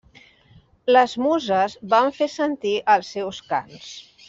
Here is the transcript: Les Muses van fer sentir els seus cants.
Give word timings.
Les 0.95 1.13
Muses 1.25 1.77
van 1.93 2.11
fer 2.21 2.29
sentir 2.39 2.73
els 2.97 3.15
seus 3.19 3.45
cants. 3.53 3.95